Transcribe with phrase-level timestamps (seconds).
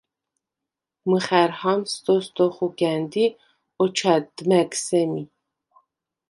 [1.09, 3.25] მჷხა̈რ ჰამს დოსდ ოხუგა̈ნდ ი
[3.83, 5.23] ოჩვა̈დდ მა̈გ სემი.